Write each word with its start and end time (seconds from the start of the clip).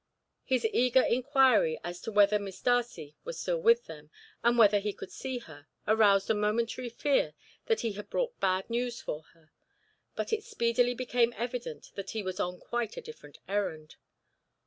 His 0.43 0.65
eager 0.73 1.03
inquiry 1.03 1.79
as 1.83 2.01
to 2.01 2.11
whether 2.11 2.39
Miss 2.39 2.59
Darcy 2.59 3.15
were 3.23 3.33
still 3.33 3.59
with 3.59 3.85
them, 3.85 4.09
and 4.43 4.57
whether 4.57 4.79
he 4.79 4.93
could 4.93 5.11
see 5.11 5.37
her, 5.37 5.67
aroused 5.87 6.27
a 6.31 6.33
momentary 6.33 6.89
fear 6.89 7.35
that 7.67 7.81
he 7.81 7.91
had 7.91 8.09
brought 8.09 8.39
bad 8.39 8.67
news 8.67 8.99
for 8.99 9.21
her, 9.35 9.51
but 10.15 10.33
it 10.33 10.43
speedily 10.43 10.95
became 10.95 11.35
evident 11.37 11.91
that 11.93 12.09
he 12.17 12.23
was 12.23 12.39
on 12.39 12.59
quite 12.59 12.97
a 12.97 13.01
different 13.01 13.37
errand. 13.47 13.97